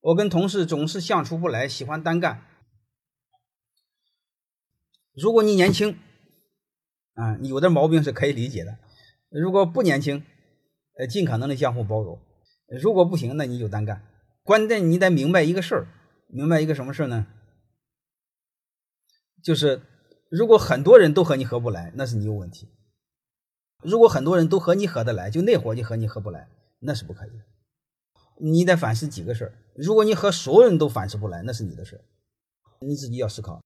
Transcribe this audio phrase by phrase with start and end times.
[0.00, 2.46] 我跟同事总是相处不来，喜欢单干。
[5.14, 5.98] 如果你年轻，
[7.14, 8.78] 啊，有的毛病是可以理解的；
[9.28, 10.24] 如果不年轻，
[10.98, 12.18] 呃，尽可能的相互包容。
[12.80, 14.06] 如果不行，那你就单干。
[14.42, 15.86] 关键你得明白一个事儿，
[16.28, 17.26] 明白一个什么事儿呢？
[19.42, 19.82] 就是
[20.30, 22.68] 如果很多人都和你合不来，那是你有问题；
[23.82, 26.48] 如果很多人都和你合得来，就那伙计和你合不来，
[26.78, 27.44] 那是不可以的。
[28.40, 29.52] 你得反思几个事儿。
[29.74, 32.00] 如果你和所有人都反思不来，那是你的事儿，
[32.80, 33.58] 你自己要思考。